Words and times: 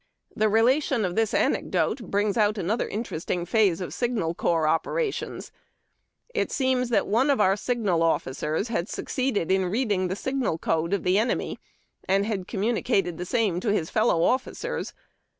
The 0.35 0.49
relation 0.49 1.05
of 1.05 1.15
this 1.15 1.31
anecdote 1.31 2.01
brings 2.09 2.35
out 2.35 2.57
another 2.57 2.87
interesting 2.87 3.45
pliase 3.45 3.81
of 3.81 3.93
signal 3.93 4.33
corps 4.33 4.67
operations. 4.67 5.51
It 6.33 6.51
seems 6.51 6.89
that 6.89 7.05
one 7.05 7.29
of 7.29 7.39
our 7.39 7.55
signal 7.55 8.01
offi 8.01 8.31
cers 8.31 8.69
had 8.69 8.89
succeeded 8.89 9.51
in 9.51 9.65
read 9.69 9.91
ing; 9.91 10.07
the 10.07 10.15
siOTal 10.15 10.59
code 10.59 10.93
of 10.93 11.03
the 11.03 11.19
enemy, 11.19 11.59
and 12.05 12.25
had 12.25 12.47
communicated 12.47 13.19
the 13.19 13.25
same 13.25 13.59
to 13.59 13.71
his 13.71 13.91
fellow 13.91 14.23
offi 14.23 14.53
cers. 14.55 14.93